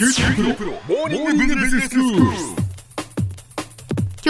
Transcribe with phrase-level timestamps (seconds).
[0.00, 2.59] 九州大学モーニングビジネススクール。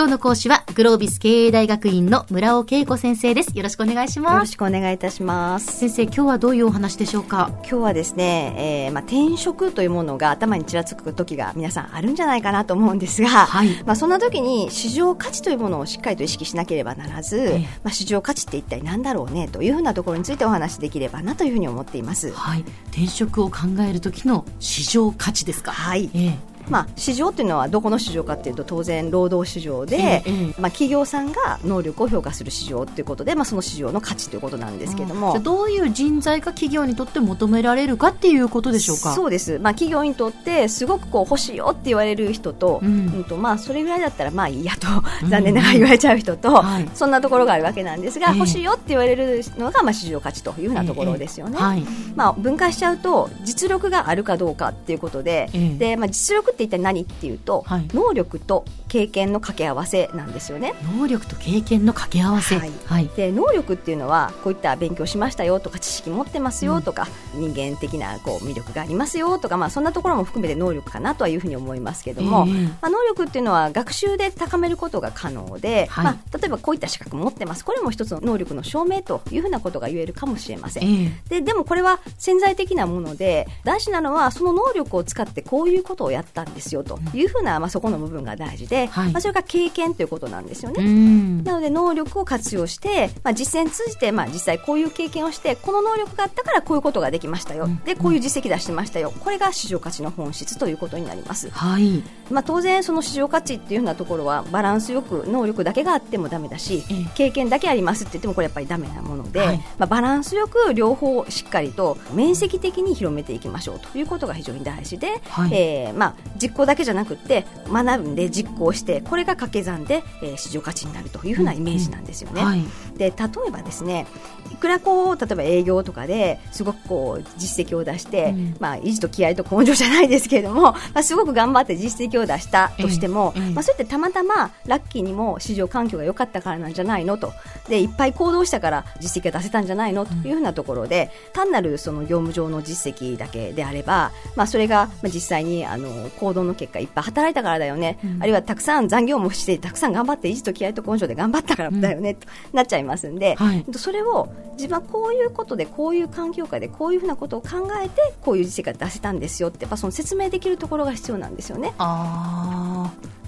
[0.00, 3.54] 今日の講師はグロービス経営大学院の村尾恵子先生です。
[3.54, 4.52] よろしくお願いしよろます。
[4.52, 5.76] しくお願いいたします。
[5.76, 7.50] 先生、今日はどういうお話でしょうか？
[7.56, 22.32] 今日はですね、えーまあ、転職というものが頭にちらつく時が皆さんあるんじゃないかなと思うんですが、はいまあ、そんな時に市場価値というものをしっかりと意識しなければならず、えまあ、市場価値って一体何だろうねというふうなところについてお話しできればなというふうに思っています。
[22.32, 22.64] はい。
[22.86, 25.72] 転職を考える時の市場価値ですか？
[25.72, 35.32] はいええまあ、市場っていうのはどこの市場かっていうと当然労働市場で、ええええまあ、企業さんが能力を評価する市場ということで、まあ、その市場の価値ということなんですけども。
[35.32, 35.42] じゃあ。
[35.42, 39.12] どういう人材が企業にとって求められるかっていうことでしょうか？
[39.14, 44.86] そうです、まあ、企業にとってすごくこう欲しいよって言われる人と,、ううんんとまあ、それぐらいだったらまあいいやと
[45.24, 45.30] うん。
[45.30, 46.88] 残念ながら言われちゃう人と、はい。
[46.94, 48.36] そんなところがあるわけなんですが、ええ。
[48.38, 51.58] 欲しいよって言われるのがまあ市場価値というふうなところですよね。
[51.58, 51.82] はい。
[52.14, 55.78] まあ、分解しちゃうと実力があるかどうかっていうことで,、ええ。
[55.78, 60.74] でまあ、実力って一体何っていうと、はい能力と経験の掛け合わせなんですよね。
[60.96, 62.58] 能力と経験の掛け合わせ。
[62.58, 63.08] はいはい。
[63.16, 80.84] で能力っていうのはこういった勉強しましたよとか知識持ってますよとか、人間的なこう魅力がありますよとか、まあ、そんなところも含めて能力かなとはいうふうに思いますけども、ええまあ、能力っていうのは学習で高めることが可能で、はいまあ、例えばこういった資格持ってますこれも一つの能力の証明というふうなことが言えるかもしれません。
[80.84, 89.12] ええででもこれは潜在的なもので大事なのはその能力を使ってこういうことをやったんですよというふうな、まあ、そこの部分が大事で、はい。
[89.12, 90.84] まあ、それが経験ということなんですよね。
[90.84, 91.44] うん。
[91.44, 97.78] なので能力を活用して、まあ、実践通じて、まあ、実際こういう経験をしてこの能力があったからこういうことができましたよ、うん。
[97.80, 99.12] でこういう実績出してましたよ。
[99.20, 102.02] これが市場価値の本質ということになります、はい。
[102.30, 107.10] まあ、当然その市場価値っていうようなところはバランスよく能力だけがあってもダメだし、ええ。
[107.14, 109.58] 経験だけありますって言ってもこれやっぱりダメなもので、はい。
[109.78, 115.50] まあ、バランスよく両方しっかりと面積的に広めていきましょうということが非常に大事で、はい。
[115.52, 122.42] えーまあ、実行だけじゃなくて学んで実行してこれが掛け算で、えー市場価値になるというふうなイメージなんですよね。
[122.42, 122.64] はい。
[122.96, 124.06] で例えばですね
[124.52, 128.56] いくらこう例えば営業とかですごくこう実績を出して、うん。
[128.58, 137.32] まあ、意地と気合と根性じゃないですけれども、まあ、すごく頑張って実績を出したとしても、ええええまあ、それってたまたまラッキーにも市場環境が良かったからなんじゃないのと。
[137.68, 148.22] でいっぱい行動したから実績が出せたんじゃないのというふうなところで、単なるその業務上の実績だけであれば、まあ、それがまあ実際にあの行動の結果いっぱい働いたからだよね、うん。
[148.22, 153.64] あるいはたくさん残業もしてたくさん頑張って意地と気合と根性で頑張ったからだよね、となっちゃいますんで、はい。
[153.72, 161.72] それを自分はこういうことでこういう環境下でこういうふうなことを考えてこういう実績が出せたんですよってやっぱその説明できるところが必要なんですよね。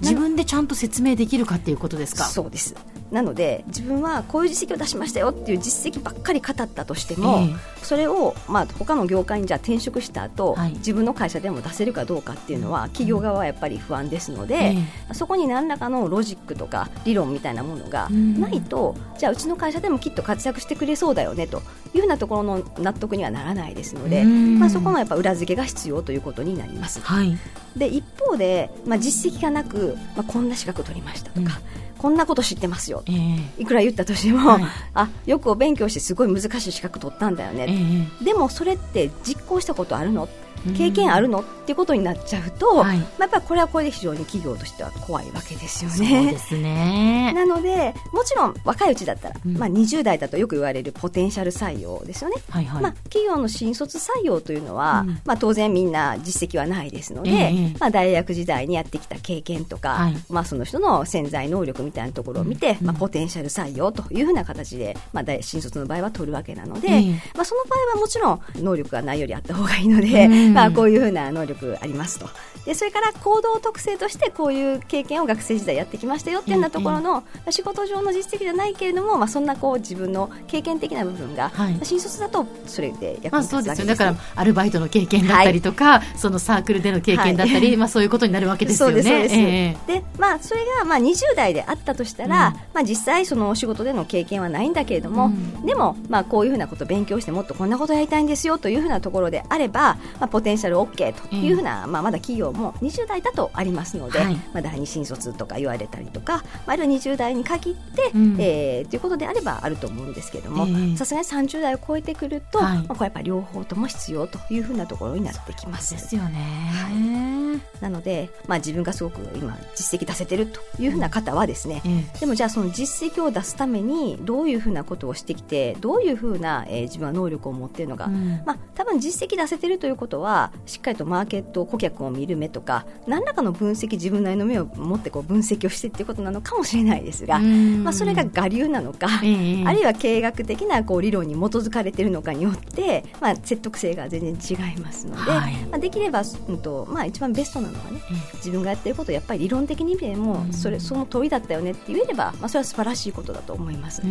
[0.01, 2.25] 自分でちゃんと説明できるかっていうことですか？
[2.25, 2.75] そうです
[3.13, 10.73] なので自分はこういう実績を出しましたよっていう実績ばっかり語ったとしても、えそれを、まあ、他の業界にじゃあ転職した後、はい。
[10.75, 14.77] 自分の会社でも出せるかどうかっていうのは企業側はやっぱり不安ですので、
[15.11, 18.41] えそこに何らかのロジックとか理論みたいなものがうん。
[18.41, 21.63] ないと、じゃあうちの会社でもきっと活躍してくれそうだよねと
[21.95, 24.59] いうふうなところの納得にはならないですので、うん。
[24.59, 27.01] まあ、そこのやっぱ裏付けが必要ということになります。
[27.03, 27.37] はい。
[27.77, 31.61] で一方で、まあ、実績がなく、まあ、こんな資格取りましたとか、
[31.99, 33.13] こんなこと知ってますよえ
[33.59, 33.63] え。
[33.63, 34.63] いくら言ったとしても、はい。
[34.95, 38.25] あよくお勉強してすごい難しい資格取ったんだよね、ええ。
[38.25, 40.25] でもそれって実行したことあるの？
[40.25, 40.29] うん
[40.77, 41.41] 経験あるの？
[41.63, 42.99] っていうことになっちゃうと、はい。
[42.99, 46.39] まあ、やっぱりこれはこれで非常に企業としては怖いわけですよそうねで。
[46.39, 47.33] すね。
[47.37, 49.57] なのでもちろん若いうちだったら、うん。
[49.57, 52.37] まあ、20代だとよく言われるポテンシャル採用ですよね。
[52.51, 52.83] はいはい。
[52.83, 55.21] まあ、企業の新卒採用というのは、うん。
[55.25, 57.77] まあ、当然みんな実績はないですので、ええ。
[57.79, 60.17] まあ、大学時代にやってきた経験とか、はい。
[60.29, 62.87] まあ、その人の潜在能力みたいなところを見て、うん。
[62.89, 67.11] まあ、ポテンシャル採用というふうな形で、まあ、大新卒の場合は取るわけなので、ええ。
[67.35, 72.29] まあ、その場合はもちろん能力がないよりあった方がいいので、うんまあ、こういうふうな能力ありますと。
[72.65, 81.79] でそれから行動特性としてこういう経験を学生時代やってきましたよっていうようなところの、仕事上の実績じゃないけれども、まあ、そんなこう自分の経験的な部分が、はい。
[81.83, 83.87] 新卒だとそれで役まあにそうですよ。
[83.87, 87.77] 立つわけです、だから、アルバイトの経験だったりとか、そのサークルでの経験だったり、はい。
[87.77, 89.77] まあそういうことになるわけですよね。
[89.79, 92.55] そでまあ、それがまあ20代であったとしたら、うん。
[92.75, 95.67] まあ、実際そのお仕事での経験はないんだけれども、うん。
[95.67, 104.35] でも、まあ、こういうふうなことを勉強してもっとこんなことやりたいんですよというふうなところであれば、まあ、ポテンシャル OK というふうな、まあ、まだ企業も20代だとありますので、はい。
[104.35, 108.37] まあ、第二新卒とか言われたりとか、まあ、あるいは20代に限って、うん。
[108.39, 110.97] えーということであればあると思うんですけれどもええ。
[110.97, 112.79] さすがに30代を超えてくると、はい。
[112.79, 115.95] まあ、これやっぱり両方とも必要というふうなところになってきます。
[115.95, 117.61] ですよね。
[117.81, 122.21] なので、まあ、自分がすごく今実績出せてるというふうな方はですね、ええ。
[122.21, 128.43] でもじゃあその実績を出すためにどういうふうなことをしてきてどういうふうな、えー自分は能力を持っているのか、うん。
[128.45, 130.32] まあ、多分実績出せてるということは
[130.67, 154.03] しっかりとマーケット顧客を見る目とか何らかの分析自分なりの目を持ってこう分析をしてっていうことなのかもしれないですが、うんまあ、それが我流なのか、ええあるいは経営学的なこう理論に基づかれているのかによって、まあ、説得性が全然違いますので、はいまあ、できれば、うんとまあ、一番ベストなのはねえ自分がやってることをやっぱり理論的に見てもうんそれその通りだったよねって言えれば、まあ、それは素晴らしいことだと思います。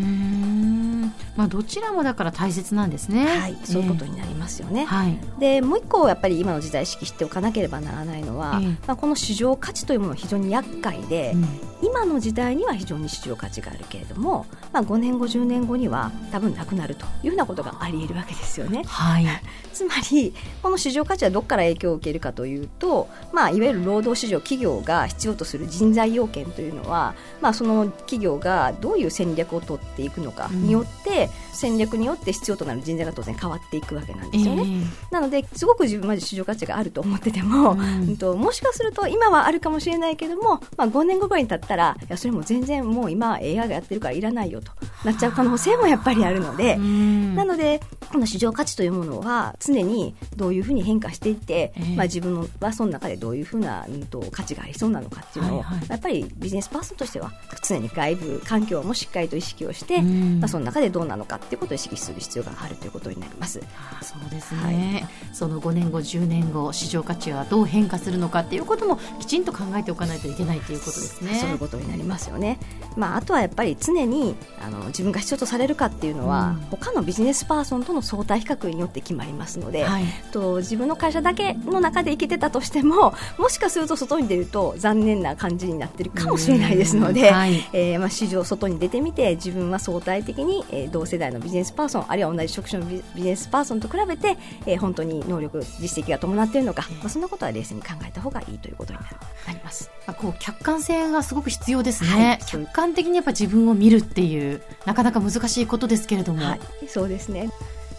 [1.36, 3.26] まあどちらもだから大切なんですね。
[3.26, 4.82] はい、そういうことえになりますよね。
[4.82, 5.20] えはい。
[5.40, 18.84] でもう一個やっぱり今の時代意識しておかなければならないのは、ええまあ、この市場価値というものは非常に厄介で、うん今の時代には非常に市場価値があるけれども、まあ、5年後10年後には多分なくなるというようなことがあり得るわけですよね。
[18.86, 19.26] はい。
[19.74, 34.68] つまりこの市場価値はどこから影響を受けるかというと、まあ、いわゆる労働市場企業が必要とする人材要件というのは、まあ、その企業がどういう戦略を取っていくのかによって、戦略によって必要となる人材が当然変わっていくわけなんですよね。
[35.10, 44.72] なのですごく自分まで市場価値があると思ってても、うんうんともしかすると今はあるかもしれないけども、まあ、5年後ぐらいに経ったらいやそれも全然もう今 AI がやってるからいらないよと
[45.04, 46.76] なっちゃう可能性もやっぱりあるので。
[46.76, 47.82] うんなので、
[48.12, 57.34] この市場価値というものは常にどういうふうに変化していって、ええまあ、自分はその中でどういうふうな、うん、と価値がありそうなのかっていうのを、はいはいやっぱりビジネスパーソンとしては
[57.68, 63.62] 常に外部環境もしっかりと意識をして、うんまあ、その中でどうなのかっていうことを意識する必要があるということになります。
[63.76, 71.36] ああそうですね、その5年後10年後市場価値はどう変化するのかっていうこともきちんと考えておかないといけないということですね。
[71.36, 72.60] そういうことになりますよね。
[72.96, 80.06] まあ、あとはやっぱり常にあの自分が必要とされるかっていうのは、うん他のビジネスパーソンとの相対比較によって決まりますので、はい。
[80.32, 87.70] と自分の会社だけの中で生きてたとしてももしかすると外に出ると残念な感じになってるかもしれないですので、うんはい。
[87.74, 99.06] えーまあ、市場外に出てみて自分は相対的に、えー同世代のビジネスパーソンあるいは同じ職種のビビジネスパーソンと比べて、えー本当に能力実績が伴っているのか、まあ、そんなことは冷静に考えた方がいいということにな
[99.54, 99.90] ります。
[100.06, 102.40] まあこう客観性がすごく必要ですね、はい。
[102.46, 107.50] 客観的にやっぱ自分を見るっていうなかなか難しいことですけれども、はい、そうですね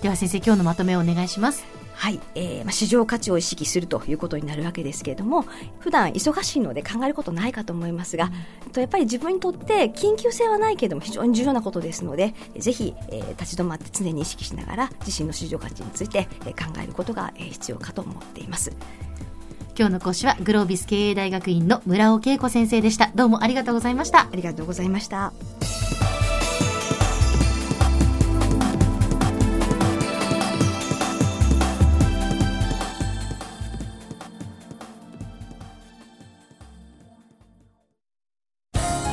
[0.02, 1.64] では先生今日のまとめをお願いします。
[1.94, 5.44] はい、えーまあ、市場価値を意識するということになるわけですけれども
[5.78, 8.32] 普段忙しいので考えることないかと思いますが、
[8.72, 18.72] とやっぱり自分にとって緊急性はないけれども非常に重要なことですのでぜひ、えー立ち止まって常に意識しながら自身の市場価値について、えー考えることが、えー必要かと思っています。
[19.78, 23.12] 今日の講師はグロービス経営大学院の村尾恵子先生でした。
[23.14, 24.22] どうもありがとうございました。
[24.22, 25.32] ありがとうございました